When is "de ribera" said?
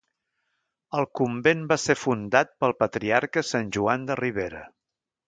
4.09-4.65